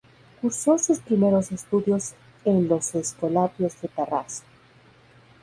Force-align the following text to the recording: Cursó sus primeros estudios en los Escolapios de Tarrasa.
Cursó 0.41 0.79
sus 0.79 0.97
primeros 0.99 1.51
estudios 1.51 2.13
en 2.43 2.67
los 2.67 2.95
Escolapios 2.95 3.79
de 3.83 3.87
Tarrasa. 3.87 4.41